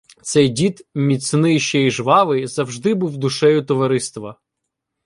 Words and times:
Цей 0.21 0.49
дід, 0.49 0.87
міцний 0.95 1.59
ще 1.59 1.85
і 1.85 1.91
жвавий, 1.91 2.47
завжди 2.47 2.93
був 2.93 3.17
душею 3.17 3.65
товариства. 3.65 4.35